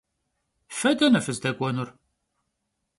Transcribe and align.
Fe 0.79 0.91
dene 0.99 1.21
fızdek'uenur? 1.25 1.89